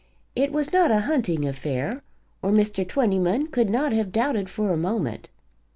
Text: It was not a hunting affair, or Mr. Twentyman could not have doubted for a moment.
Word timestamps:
It 0.35 0.51
was 0.51 0.73
not 0.73 0.89
a 0.89 1.01
hunting 1.01 1.47
affair, 1.47 2.01
or 2.41 2.49
Mr. 2.49 2.87
Twentyman 2.87 3.45
could 3.45 3.69
not 3.69 3.91
have 3.93 4.11
doubted 4.11 4.49
for 4.49 4.71
a 4.73 4.75
moment. 4.75 5.29